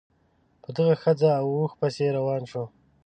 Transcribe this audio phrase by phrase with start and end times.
[0.61, 2.63] په دغه ښځه او اوښ پسې روان شو.